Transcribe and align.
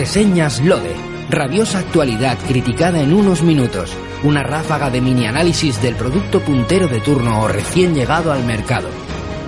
Reseñas 0.00 0.64
Lode. 0.64 0.94
Rabiosa 1.28 1.80
actualidad 1.80 2.38
criticada 2.48 3.02
en 3.02 3.12
unos 3.12 3.42
minutos. 3.42 3.94
Una 4.24 4.42
ráfaga 4.42 4.88
de 4.88 5.02
mini 5.02 5.26
análisis 5.26 5.82
del 5.82 5.94
producto 5.94 6.40
puntero 6.40 6.88
de 6.88 7.00
turno 7.00 7.42
o 7.42 7.48
recién 7.48 7.94
llegado 7.94 8.32
al 8.32 8.42
mercado. 8.44 8.88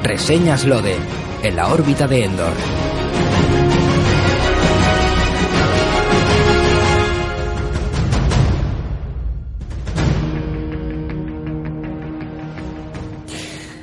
Reseñas 0.03 0.67
Lode. 0.67 0.97
En 1.43 1.57
la 1.57 1.73
órbita 1.73 2.07
de 2.07 2.25
Endor. 2.27 2.53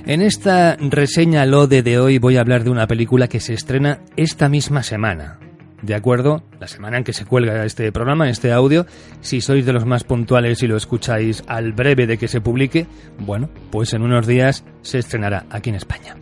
En 0.06 0.22
esta 0.22 0.76
reseña 0.76 1.48
Lode 1.48 1.82
de 1.82 2.00
hoy 2.00 2.20
voy 2.20 2.38
a 2.38 2.42
hablar 2.42 2.64
de 2.64 2.70
una 2.70 2.86
película 2.86 3.28
que 3.28 3.40
se 3.40 3.56
estrena 3.56 4.02
esta 4.16 4.50
misma 4.50 4.84
semana. 4.84 5.40
¿De 5.82 5.96
acuerdo? 5.96 6.44
La 6.60 6.68
semana 6.68 6.98
en 6.98 7.04
que 7.04 7.14
se 7.14 7.26
cuelga 7.26 7.64
este 7.64 7.92
programa, 7.92 8.30
este 8.30 8.52
audio, 8.52 8.86
si 9.22 9.40
sois 9.40 9.66
de 9.66 9.72
los 9.72 9.86
más 9.86 10.04
puntuales 10.04 10.62
y 10.62 10.68
lo 10.68 10.76
escucháis 10.76 11.44
al 11.48 11.72
breve 11.72 12.06
de 12.06 12.18
que 12.18 12.28
se 12.28 12.42
publique, 12.42 12.86
bueno, 13.18 13.50
pues 13.72 13.94
en 13.94 14.02
unos 14.02 14.28
días 14.28 14.66
se 14.82 15.00
estrenará 15.00 15.46
aquí 15.50 15.70
en 15.70 15.76
España. 15.76 16.16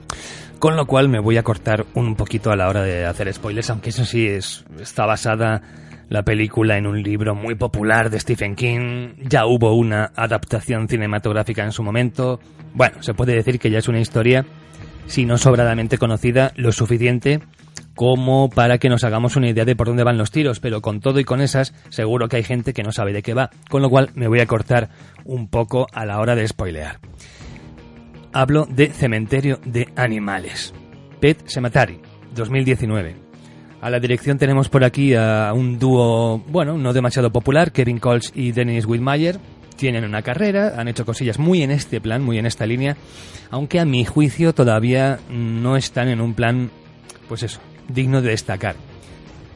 Con 0.60 0.76
lo 0.76 0.86
cual 0.86 1.10
me 1.10 1.20
voy 1.20 1.38
a 1.38 1.44
cortar 1.44 1.86
un 1.96 2.16
poquito 2.16 2.52
a 2.52 2.56
la 2.56 2.68
hora 2.68 2.84
de 2.84 3.06
hacer 3.06 3.34
spoilers, 3.34 3.70
aunque 3.72 3.90
eso 3.90 4.06
sí 4.06 4.28
es, 4.28 4.64
está 4.80 5.06
basada 5.06 5.62
la 6.10 6.24
película 6.24 6.78
en 6.78 6.88
un 6.88 7.02
libro 7.02 7.36
muy 7.36 7.56
popular 7.56 8.10
de 8.10 8.20
Stephen 8.20 8.56
King, 8.56 9.16
ya 9.18 9.46
hubo 9.46 9.74
una 9.74 10.12
adaptación 10.16 10.88
cinematográfica 10.88 11.64
en 11.64 11.72
su 11.72 11.84
momento. 11.84 12.40
Bueno, 12.74 13.02
se 13.02 13.14
puede 13.14 13.34
decir 13.34 13.60
que 13.60 13.70
ya 13.70 13.80
es 13.80 13.88
una 13.88 14.00
historia, 14.00 14.46
si 15.08 15.26
no 15.26 15.38
sobradamente 15.38 15.98
conocida, 15.98 16.54
lo 16.56 16.72
suficiente 16.72 17.42
como 17.98 18.48
para 18.50 18.78
que 18.78 18.90
nos 18.90 19.04
hagamos 19.04 19.36
una 19.36 19.50
idea 19.50 19.66
de 19.66 19.76
por 19.76 19.88
dónde 19.88 20.04
van 20.04 20.20
los 20.20 20.30
tiros, 20.30 20.60
pero 20.60 20.82
con 20.82 21.02
todo 21.02 21.20
y 21.20 21.24
con 21.24 21.42
esas, 21.42 21.74
seguro 21.90 22.30
que 22.30 22.38
hay 22.38 22.44
gente 22.44 22.72
que 22.72 22.84
no 22.84 22.92
sabe 22.92 23.12
de 23.12 23.24
qué 23.24 23.34
va, 23.34 23.50
con 23.70 23.82
lo 23.82 23.90
cual 23.90 24.12
me 24.14 24.28
voy 24.28 24.40
a 24.40 24.46
cortar 24.46 24.90
un 25.26 25.48
poco 25.48 25.88
a 25.92 26.06
la 26.06 26.20
hora 26.20 26.36
de 26.36 26.48
spoilear. 26.48 27.00
Hablo 28.32 28.68
de 28.70 28.92
Cementerio 28.92 29.60
de 29.66 29.88
Animales, 29.96 30.76
Pet 31.20 31.42
Cemetery, 31.48 32.00
2019. 32.36 33.16
A 33.82 33.90
la 33.90 34.00
dirección 34.00 34.38
tenemos 34.38 34.70
por 34.70 34.84
aquí 34.84 35.16
a 35.16 35.52
un 35.56 35.80
dúo, 35.80 36.44
bueno, 36.50 36.78
no 36.78 36.94
demasiado 36.94 37.32
popular, 37.32 37.72
Kevin 37.72 37.98
Coles 37.98 38.32
y 38.36 38.52
Dennis 38.52 38.86
Whitmire. 38.86 39.40
Tienen 39.76 40.04
una 40.04 40.22
carrera, 40.22 40.76
han 40.78 40.88
hecho 40.88 41.04
cosillas 41.04 41.40
muy 41.40 41.64
en 41.64 41.72
este 41.72 42.00
plan, 42.00 42.22
muy 42.22 42.38
en 42.38 42.46
esta 42.46 42.68
línea, 42.68 42.96
aunque 43.50 43.80
a 43.80 43.86
mi 43.86 44.06
juicio 44.06 44.54
todavía 44.54 45.18
no 45.32 45.78
están 45.78 46.10
en 46.10 46.22
un 46.22 46.36
plan, 46.36 46.70
pues 47.28 47.42
eso, 47.42 47.60
digno 47.88 48.22
de 48.22 48.30
destacar. 48.30 48.76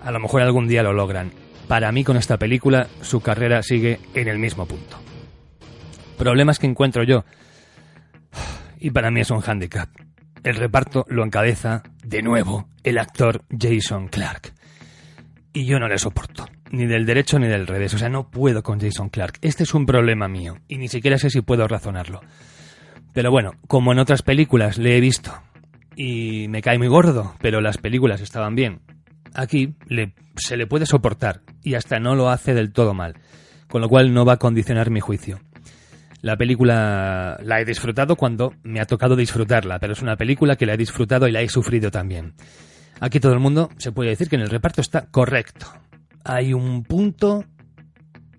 A 0.01 0.11
lo 0.11 0.19
mejor 0.19 0.41
algún 0.41 0.67
día 0.67 0.83
lo 0.83 0.93
logran. 0.93 1.31
Para 1.67 1.91
mí 1.91 2.03
con 2.03 2.17
esta 2.17 2.37
película 2.37 2.87
su 3.01 3.21
carrera 3.21 3.63
sigue 3.63 3.99
en 4.13 4.27
el 4.27 4.39
mismo 4.39 4.65
punto. 4.65 4.97
Problemas 6.17 6.59
que 6.59 6.67
encuentro 6.67 7.03
yo. 7.03 7.23
Y 8.83 8.89
para 8.89 9.11
mí 9.11 9.21
es 9.21 9.29
un 9.29 9.43
handicap. 9.45 9.89
El 10.43 10.55
reparto 10.55 11.05
lo 11.07 11.23
encabeza, 11.23 11.83
de 12.03 12.23
nuevo, 12.23 12.67
el 12.83 12.97
actor 12.97 13.43
Jason 13.55 14.07
Clark. 14.07 14.53
Y 15.53 15.65
yo 15.65 15.77
no 15.77 15.87
le 15.87 15.99
soporto, 15.99 16.47
ni 16.71 16.87
del 16.87 17.05
derecho 17.05 17.37
ni 17.37 17.47
del 17.47 17.67
revés. 17.67 17.93
O 17.93 17.99
sea, 17.99 18.09
no 18.09 18.31
puedo 18.31 18.63
con 18.63 18.79
Jason 18.79 19.09
Clark. 19.09 19.37
Este 19.41 19.63
es 19.63 19.75
un 19.75 19.85
problema 19.85 20.27
mío, 20.27 20.57
y 20.67 20.77
ni 20.77 20.87
siquiera 20.87 21.19
sé 21.19 21.29
si 21.29 21.41
puedo 21.41 21.67
razonarlo. 21.67 22.21
Pero 23.13 23.29
bueno, 23.29 23.51
como 23.67 23.91
en 23.91 23.99
otras 23.99 24.23
películas 24.23 24.79
le 24.79 24.97
he 24.97 25.01
visto 25.01 25.31
y 25.95 26.47
me 26.47 26.61
cae 26.61 26.77
muy 26.77 26.87
gordo, 26.87 27.35
pero 27.39 27.61
las 27.61 27.77
películas 27.77 28.21
estaban 28.21 28.55
bien. 28.55 28.81
Aquí 29.33 29.75
le, 29.87 30.13
se 30.35 30.57
le 30.57 30.67
puede 30.67 30.85
soportar 30.85 31.41
y 31.63 31.75
hasta 31.75 31.99
no 31.99 32.15
lo 32.15 32.29
hace 32.29 32.53
del 32.53 32.73
todo 32.73 32.93
mal, 32.93 33.15
con 33.67 33.81
lo 33.81 33.89
cual 33.89 34.13
no 34.13 34.25
va 34.25 34.33
a 34.33 34.37
condicionar 34.37 34.89
mi 34.89 34.99
juicio. 34.99 35.39
La 36.21 36.37
película 36.37 37.39
la 37.43 37.59
he 37.59 37.65
disfrutado 37.65 38.15
cuando 38.15 38.53
me 38.63 38.79
ha 38.79 38.85
tocado 38.85 39.15
disfrutarla, 39.15 39.79
pero 39.79 39.93
es 39.93 40.01
una 40.01 40.17
película 40.17 40.55
que 40.55 40.67
la 40.67 40.75
he 40.75 40.77
disfrutado 40.77 41.27
y 41.27 41.31
la 41.31 41.41
he 41.41 41.49
sufrido 41.49 41.89
también. 41.89 42.33
Aquí 42.99 43.19
todo 43.19 43.33
el 43.33 43.39
mundo 43.39 43.69
se 43.77 43.91
puede 43.91 44.11
decir 44.11 44.29
que 44.29 44.35
en 44.35 44.43
el 44.43 44.49
reparto 44.49 44.81
está 44.81 45.07
correcto. 45.09 45.65
Hay 46.23 46.53
un 46.53 46.83
punto 46.83 47.43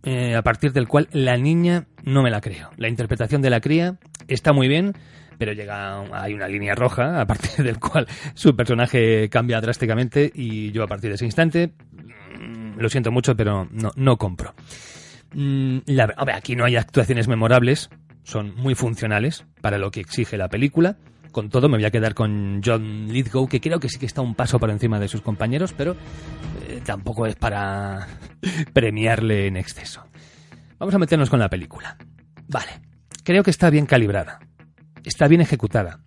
eh, 0.04 0.36
a 0.36 0.42
partir 0.42 0.72
del 0.72 0.86
cual 0.86 1.08
la 1.12 1.36
niña 1.36 1.86
no 2.04 2.22
me 2.22 2.30
la 2.30 2.41
creo. 2.41 2.70
La 2.76 2.88
interpretación 2.88 3.42
de 3.42 3.50
la 3.50 3.60
cría 3.60 3.98
está 4.28 4.52
muy 4.52 4.68
bien, 4.68 4.92
pero 5.42 5.54
llega 5.54 6.04
hay 6.12 6.34
una 6.34 6.47
línea 6.47 6.76
roja 6.76 7.20
a 7.20 7.26
partir 7.26 7.64
del 7.64 7.80
cual 7.80 8.06
su 8.32 8.54
personaje 8.54 9.28
cambia 9.28 9.60
drásticamente 9.60 10.30
y 10.32 10.70
yo 10.70 10.84
a 10.84 10.86
partir 10.86 11.10
de 11.10 11.16
ese 11.16 11.25
instante 11.25 11.72
mm, 12.38 12.78
lo 12.78 12.88
siento 12.88 13.10
mucho, 13.10 13.34
pero 13.34 13.66
no, 13.72 13.91
no 13.97 14.16
compro. 14.19 14.54
Mm, 15.34 15.78
aquí 16.32 16.54
no 16.54 16.64
hay 16.64 16.76
actuaciones 16.76 17.26
memorables, 17.26 17.91
son 18.22 18.54
muy 18.54 18.76
funcionales 18.76 19.44
para 19.60 19.78
lo 19.78 19.91
que 19.91 19.98
exige 19.98 20.36
la 20.36 20.48
película. 20.48 20.97
Con 21.32 21.48
todo, 21.48 21.69
me 21.69 21.76
voy 21.76 21.86
a 21.86 21.91
quedar 21.91 22.14
con 22.14 22.60
John 22.64 23.09
Lithgow, 23.09 23.48
que 23.48 23.60
creo 23.60 23.80
que 23.80 23.88
sí 23.88 23.98
que 23.98 24.06
está 24.06 24.20
un 24.20 24.36
paso 24.36 24.60
por 24.60 24.70
encima 24.70 25.00
de 25.00 25.09
sus 25.09 25.22
compañeros, 25.22 25.74
pero 25.76 25.97
eh, 26.69 26.80
tampoco 26.84 27.26
es 27.26 27.34
para 27.34 28.06
premiarle 28.72 29.48
en 29.48 29.56
exceso. 29.56 30.04
Vamos 30.78 30.94
a 30.94 31.00
meternos 31.00 31.30
con 31.30 31.41
la 31.41 31.50
película. 31.50 31.97
Vale, 32.47 32.70
creo 33.24 33.42
que 33.42 33.50
está 33.50 33.70
bien 33.70 33.86
calibrada, 33.86 34.38
está 35.04 35.28
bien 35.28 35.40
ejecutada. 35.40 36.00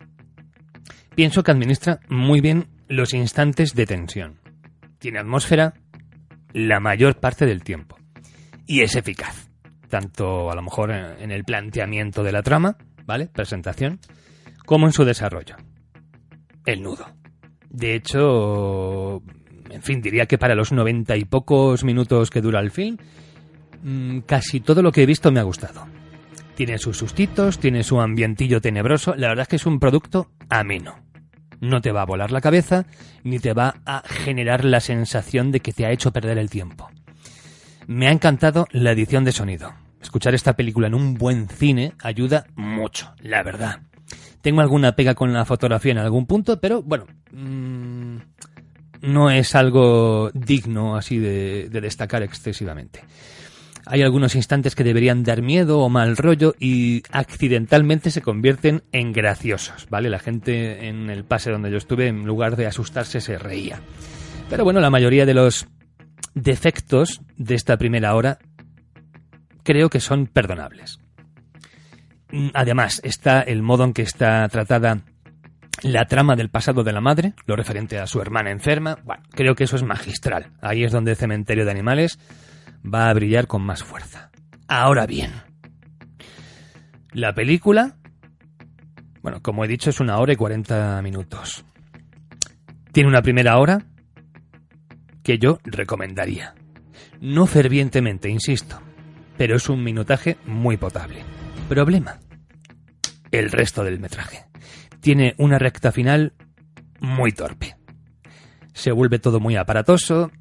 Pienso 1.16 1.44
que 1.44 1.52
administra 1.52 2.00
muy 2.10 2.42
bien 2.42 2.68
los 2.88 3.14
instantes 3.14 3.74
de 3.74 3.86
tensión. 3.86 4.40
Tiene 5.00 5.20
atmósfera 5.20 5.74
la 6.54 6.80
mayor 6.80 7.20
parte 7.20 7.46
del 7.46 7.64
tiempo 7.64 7.98
y 8.66 8.82
es 8.82 8.96
eficaz. 8.96 9.50
Tanto 9.90 10.52
a 10.52 10.56
lo 10.56 10.62
mejor 10.62 10.92
en 10.92 11.32
el 11.32 11.44
planteamiento 11.44 12.24
de 12.24 12.32
la 12.32 12.42
trama, 12.42 12.78
¿vale? 13.06 13.28
Presentación, 13.28 14.00
como 14.66 14.88
en 14.88 14.94
su 14.94 15.06
desarrollo. 15.06 15.56
El 16.66 16.82
nudo. 16.82 17.06
De 17.70 17.96
hecho, 17.96 19.22
en 19.70 19.82
fin, 19.82 20.02
diría 20.02 20.26
que 20.26 20.38
para 20.38 20.56
los 20.56 20.72
noventa 20.72 21.16
y 21.16 21.26
pocos 21.26 21.84
minutos 21.84 22.30
que 22.30 22.42
dura 22.42 22.60
el 22.60 22.72
film, 22.72 22.98
mm, 23.84 24.20
casi 24.22 24.60
todo 24.60 24.82
lo 24.82 24.92
que 24.92 25.04
he 25.04 25.06
visto 25.06 25.32
me 25.32 25.40
ha 25.40 25.44
gustado. 25.44 25.86
Tiene 26.56 26.78
sus 26.78 26.98
sustitos, 26.98 27.60
tiene 27.60 27.84
su 27.84 28.00
ambientillo 28.00 28.62
tenebroso, 28.62 29.14
la 29.16 29.28
verdad 29.28 29.44
es 29.44 29.48
que 29.50 29.56
es 29.58 29.66
un 29.66 29.80
producto 29.80 30.32
ameno. 30.50 30.96
No 31.60 31.82
te 31.82 31.92
va 31.92 32.04
a 32.04 32.06
volar 32.06 32.32
la 32.32 32.40
cabeza, 32.40 32.86
ni 33.24 33.40
te 33.40 33.52
va 33.52 33.76
a 33.86 34.04
generar 34.08 34.64
la 34.64 34.80
sensación 34.80 35.52
de 35.52 35.60
que 35.60 35.74
te 35.74 35.86
ha 35.86 35.92
hecho 35.92 36.14
perder 36.14 36.38
el 36.38 36.50
tiempo. 36.50 36.90
Me 37.88 38.08
ha 38.08 38.12
encantado 38.12 38.68
la 38.72 38.92
edición 38.92 39.26
de 39.26 39.34
sonido. 39.34 39.74
Escuchar 40.02 40.34
esta 40.34 40.56
película 40.56 40.88
en 40.88 40.96
un 40.96 41.16
buen 41.16 41.50
cine 41.50 41.94
ayuda 42.02 42.46
mucho, 42.56 43.14
la 43.20 43.44
verdad. 43.44 43.82
Tengo 44.42 44.62
alguna 44.62 44.96
pega 44.96 45.14
con 45.14 45.34
la 45.34 45.44
fotografía 45.44 45.92
en 45.92 45.98
algún 45.98 46.26
punto, 46.26 46.62
pero 46.62 46.82
bueno, 46.82 47.06
mmm, 47.32 48.18
no 49.02 49.30
es 49.30 49.56
algo 49.56 50.32
digno 50.34 50.96
así 50.96 51.20
de 51.20 51.68
destacar 51.70 52.24
excesivamente. 52.24 53.02
Hay 53.88 54.02
algunos 54.02 54.36
instantes 54.36 54.74
que 54.74 54.84
deberían 54.84 55.24
dar 55.24 55.42
miedo 55.42 55.80
o 55.80 55.90
mal 55.90 56.18
rollo 56.18 56.56
y 56.60 57.04
accidentalmente 57.12 58.10
se 58.10 58.22
convierten 58.22 58.84
en 58.92 59.14
graciosos, 59.14 59.88
¿vale? 59.90 60.10
La 60.10 60.20
gente 60.20 60.88
en 60.88 61.10
el 61.10 61.24
pase 61.24 61.52
donde 61.52 61.70
yo 61.70 61.78
estuve, 61.78 62.08
en 62.08 62.26
lugar 62.26 62.56
de 62.56 62.66
asustarse, 62.66 63.22
se 63.22 63.38
reía. 63.38 63.80
Pero 64.50 64.64
bueno, 64.64 64.80
la 64.80 64.90
mayoría 64.90 65.26
de 65.26 65.36
los 65.36 65.68
defectos 66.34 67.22
de 67.38 67.56
esta 67.56 67.78
primera 67.78 68.16
hora 68.16 68.40
creo 69.64 69.90
que 69.90 70.00
son 70.00 70.28
perdonables. 70.28 71.00
Mm, 72.32 72.50
además, 72.54 73.02
está 73.04 73.42
el 73.42 73.62
modo 73.62 73.84
en 73.84 73.94
que 73.94 74.02
está 74.02 74.48
tratada 74.50 75.02
la 75.84 76.06
trama 76.06 76.36
del 76.36 76.50
pasado 76.50 76.84
de 76.84 76.92
la 76.92 77.02
madre, 77.02 77.34
lo 77.46 77.56
referente 77.56 78.00
a 78.00 78.08
su 78.08 78.20
hermana 78.20 78.50
enferma. 78.50 78.98
Bueno, 79.04 79.24
creo 79.32 79.56
que 79.56 79.66
eso 79.66 79.76
es 79.76 79.84
magistral. 79.84 80.52
Ahí 80.62 80.84
es 80.84 80.92
donde 80.92 81.12
el 81.12 81.18
cementerio 81.18 81.66
de 81.66 81.72
animales 81.72 82.18
va 82.86 83.10
a 83.10 83.14
brillar 83.14 83.48
con 83.48 83.64
más 83.64 83.84
fuerza. 83.84 84.32
Ahora 84.68 85.06
bien, 85.06 85.32
la 87.12 87.34
película, 87.34 87.98
bueno, 89.22 89.42
como 89.42 89.64
he 89.64 89.68
dicho, 89.68 89.90
es 89.90 90.00
una 90.00 90.18
hora 90.18 90.34
y 90.34 90.36
cuarenta 90.36 91.02
minutos. 91.02 91.66
Tiene 92.92 93.10
una 93.10 93.22
primera 93.22 93.58
hora 93.58 93.86
que 95.24 95.38
yo 95.38 95.60
recomendaría. 95.64 96.56
No 97.22 97.46
fervientemente, 97.46 98.30
insisto, 98.30 98.82
pero 99.38 99.56
es 99.56 99.70
un 99.70 99.84
minutaje 99.84 100.38
muy 100.46 100.78
potable. 100.78 101.24
Problema. 101.68 102.20
El 103.32 103.52
resto 103.52 103.84
del 103.84 104.00
metraje. 104.00 104.46
Tiene 105.00 105.36
una 105.38 105.58
recta 105.58 105.92
final 105.92 106.34
muy 107.00 107.32
torpe. 107.32 107.76
Se 108.74 108.92
vuelve 108.92 109.20
todo 109.20 109.40
muy 109.40 109.56
aparatoso. 109.56 110.32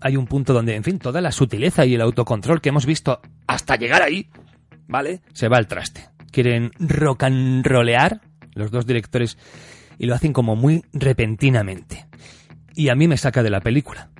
Hay 0.00 0.16
un 0.16 0.26
punto 0.26 0.52
donde, 0.52 0.74
en 0.74 0.84
fin, 0.84 0.98
toda 0.98 1.20
la 1.20 1.32
sutileza 1.32 1.84
y 1.84 1.94
el 1.94 2.00
autocontrol 2.00 2.60
que 2.60 2.70
hemos 2.70 2.86
visto 2.86 3.20
hasta 3.46 3.76
llegar 3.76 4.02
ahí, 4.02 4.28
¿vale? 4.88 5.20
Se 5.32 5.48
va 5.48 5.58
al 5.58 5.66
traste. 5.66 6.08
Quieren 6.30 6.70
rock 6.78 7.24
and 7.24 7.66
rollear 7.66 8.20
los 8.54 8.70
dos 8.70 8.86
directores 8.86 9.36
y 9.98 10.06
lo 10.06 10.14
hacen 10.14 10.32
como 10.32 10.56
muy 10.56 10.84
repentinamente. 10.92 12.06
Y 12.74 12.88
a 12.88 12.94
mí 12.94 13.08
me 13.08 13.16
saca 13.16 13.42
de 13.42 13.50
la 13.50 13.60
película. 13.60 14.10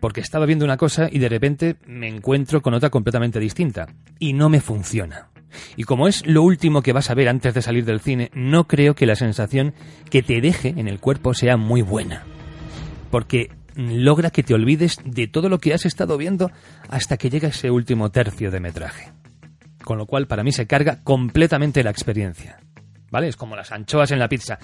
Porque 0.00 0.20
estaba 0.20 0.46
viendo 0.46 0.64
una 0.64 0.76
cosa 0.76 1.08
y 1.10 1.18
de 1.18 1.28
repente 1.28 1.76
me 1.86 2.08
encuentro 2.08 2.60
con 2.60 2.74
otra 2.74 2.90
completamente 2.90 3.40
distinta. 3.40 3.86
Y 4.18 4.32
no 4.32 4.48
me 4.48 4.60
funciona. 4.60 5.30
Y 5.76 5.84
como 5.84 6.08
es 6.08 6.26
lo 6.26 6.42
último 6.42 6.82
que 6.82 6.92
vas 6.92 7.10
a 7.10 7.14
ver 7.14 7.28
antes 7.28 7.54
de 7.54 7.62
salir 7.62 7.84
del 7.84 8.00
cine, 8.00 8.30
no 8.34 8.68
creo 8.68 8.94
que 8.94 9.06
la 9.06 9.16
sensación 9.16 9.74
que 10.10 10.22
te 10.22 10.40
deje 10.40 10.74
en 10.76 10.88
el 10.88 11.00
cuerpo 11.00 11.34
sea 11.34 11.56
muy 11.56 11.82
buena. 11.82 12.24
Porque 13.10 13.50
logra 13.78 14.30
que 14.30 14.42
te 14.42 14.54
olvides 14.54 14.98
de 15.04 15.28
todo 15.28 15.48
lo 15.48 15.58
que 15.58 15.72
has 15.72 15.86
estado 15.86 16.18
viendo 16.18 16.50
hasta 16.88 17.16
que 17.16 17.30
llega 17.30 17.48
ese 17.48 17.70
último 17.70 18.10
tercio 18.10 18.50
de 18.50 18.60
metraje. 18.60 19.12
Con 19.84 19.98
lo 19.98 20.06
cual 20.06 20.26
para 20.26 20.42
mí 20.42 20.52
se 20.52 20.66
carga 20.66 21.02
completamente 21.02 21.82
la 21.84 21.90
experiencia. 21.90 22.58
¿Vale? 23.10 23.28
Es 23.28 23.36
como 23.36 23.56
las 23.56 23.72
anchoas 23.72 24.10
en 24.10 24.18
la 24.18 24.28
pizza. 24.28 24.58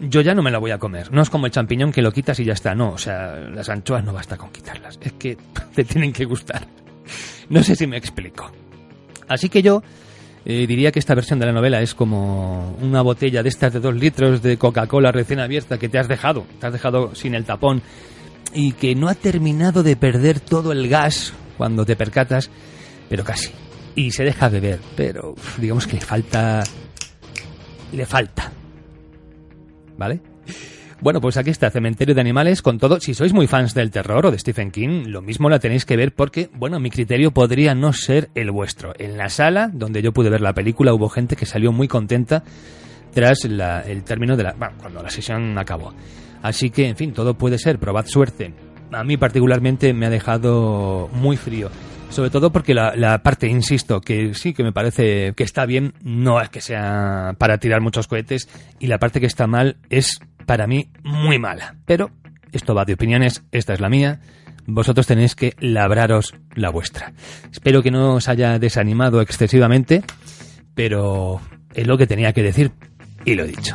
Yo 0.00 0.22
ya 0.22 0.34
no 0.34 0.42
me 0.42 0.50
la 0.50 0.58
voy 0.58 0.70
a 0.70 0.78
comer. 0.78 1.12
No 1.12 1.20
es 1.20 1.28
como 1.28 1.46
el 1.46 1.52
champiñón 1.52 1.92
que 1.92 2.00
lo 2.00 2.12
quitas 2.12 2.38
y 2.40 2.44
ya 2.44 2.54
está. 2.54 2.74
No, 2.74 2.90
o 2.90 2.98
sea, 2.98 3.34
las 3.36 3.68
anchoas 3.68 4.04
no 4.04 4.12
basta 4.12 4.36
con 4.36 4.50
quitarlas. 4.50 4.98
Es 5.02 5.12
que 5.14 5.36
te 5.74 5.84
tienen 5.84 6.12
que 6.12 6.24
gustar. 6.24 6.66
No 7.50 7.62
sé 7.62 7.76
si 7.76 7.86
me 7.86 7.98
explico. 7.98 8.50
Así 9.28 9.48
que 9.48 9.60
yo 9.60 9.82
eh, 10.44 10.66
diría 10.66 10.92
que 10.92 11.00
esta 11.00 11.14
versión 11.14 11.38
de 11.38 11.46
la 11.46 11.52
novela 11.52 11.82
es 11.82 11.94
como 11.94 12.76
una 12.80 13.02
botella 13.02 13.42
de 13.42 13.48
estas 13.48 13.72
de 13.72 13.80
dos 13.80 13.94
litros 13.94 14.40
de 14.40 14.56
Coca-Cola 14.56 15.12
recién 15.12 15.40
abierta 15.40 15.78
que 15.78 15.88
te 15.88 15.98
has 15.98 16.08
dejado, 16.08 16.46
te 16.60 16.66
has 16.66 16.72
dejado 16.72 17.14
sin 17.14 17.34
el 17.34 17.44
tapón 17.44 17.82
y 18.54 18.72
que 18.72 18.94
no 18.94 19.08
ha 19.08 19.14
terminado 19.14 19.82
de 19.82 19.96
perder 19.96 20.40
todo 20.40 20.72
el 20.72 20.88
gas 20.88 21.32
cuando 21.56 21.84
te 21.84 21.96
percatas, 21.96 22.50
pero 23.08 23.24
casi. 23.24 23.50
Y 23.94 24.10
se 24.10 24.24
deja 24.24 24.48
beber, 24.48 24.80
pero 24.96 25.34
digamos 25.58 25.86
que 25.86 25.94
le 25.94 26.00
falta 26.00 26.62
le 27.92 28.06
falta. 28.06 28.50
¿Vale? 29.96 30.20
Bueno, 31.00 31.20
pues 31.20 31.36
aquí 31.36 31.50
está 31.50 31.68
Cementerio 31.68 32.14
de 32.14 32.20
Animales 32.20 32.62
con 32.62 32.78
todo. 32.78 33.00
Si 33.00 33.12
sois 33.12 33.32
muy 33.32 33.48
fans 33.48 33.74
del 33.74 33.90
terror 33.90 34.26
o 34.26 34.30
de 34.30 34.38
Stephen 34.38 34.70
King, 34.70 35.06
lo 35.08 35.20
mismo 35.20 35.50
la 35.50 35.58
tenéis 35.58 35.84
que 35.84 35.96
ver 35.96 36.12
porque, 36.12 36.48
bueno, 36.54 36.78
mi 36.78 36.90
criterio 36.90 37.32
podría 37.32 37.74
no 37.74 37.92
ser 37.92 38.30
el 38.36 38.52
vuestro. 38.52 38.94
En 38.98 39.16
la 39.16 39.28
sala 39.28 39.68
donde 39.72 40.00
yo 40.00 40.12
pude 40.12 40.30
ver 40.30 40.40
la 40.40 40.54
película 40.54 40.94
hubo 40.94 41.08
gente 41.08 41.34
que 41.34 41.44
salió 41.44 41.72
muy 41.72 41.88
contenta 41.88 42.44
tras 43.12 43.44
el 43.44 44.04
término 44.04 44.36
de 44.36 44.44
la... 44.44 44.52
Bueno, 44.52 44.74
cuando 44.78 45.02
la 45.02 45.10
sesión 45.10 45.58
acabó. 45.58 45.92
Así 46.42 46.70
que, 46.70 46.88
en 46.88 46.96
fin, 46.96 47.12
todo 47.12 47.34
puede 47.34 47.58
ser. 47.58 47.78
Probad 47.78 48.06
suerte. 48.06 48.52
A 48.92 49.04
mí 49.04 49.16
particularmente 49.16 49.94
me 49.94 50.06
ha 50.06 50.10
dejado 50.10 51.08
muy 51.12 51.36
frío. 51.36 51.70
Sobre 52.12 52.28
todo 52.28 52.52
porque 52.52 52.74
la, 52.74 53.22
parte, 53.22 53.48
insisto, 53.48 54.02
que 54.02 54.34
sí 54.34 54.52
que 54.52 54.62
me 54.62 54.72
parece 54.72 55.32
que 55.34 55.44
está 55.44 55.64
bien, 55.64 55.94
no 56.02 56.42
es 56.42 56.50
que 56.50 56.60
sea 56.60 57.34
para 57.38 57.56
tirar 57.56 57.80
muchos 57.80 58.06
cohetes, 58.06 58.50
y 58.78 58.88
la 58.88 58.98
parte 58.98 59.18
que 59.18 59.24
está 59.24 59.46
mal 59.46 59.78
es, 59.88 60.20
para 60.44 60.66
mí, 60.66 60.90
muy 61.02 61.38
mala. 61.38 61.76
Pero 61.86 62.10
esto 62.52 62.74
va 62.74 62.84
de 62.84 62.92
opiniones, 62.92 63.44
esta 63.50 63.72
es 63.72 63.80
la 63.80 63.88
mía, 63.88 64.20
vosotros 64.66 65.06
tenéis 65.06 65.34
que 65.34 65.54
labraros 65.58 66.34
la 66.54 66.68
vuestra. 66.68 67.14
Espero 67.50 67.82
que 67.82 67.90
no 67.90 68.16
os 68.16 68.28
haya 68.28 68.58
desanimado 68.58 69.22
excesivamente, 69.22 70.02
pero 70.74 71.40
es 71.72 71.86
lo 71.86 71.96
que 71.96 72.06
tenía 72.06 72.34
que 72.34 72.42
decir, 72.42 72.72
y 73.24 73.36
lo 73.36 73.44
he 73.44 73.48
dicho. 73.48 73.74